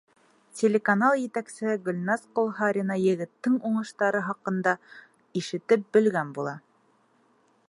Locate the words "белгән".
5.99-6.35